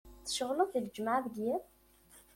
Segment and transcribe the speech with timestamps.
[0.25, 1.63] Tceɣleḍ d lǧemεa deg yiḍ?